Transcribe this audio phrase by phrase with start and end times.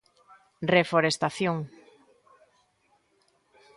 [0.75, 1.55] Reforestación.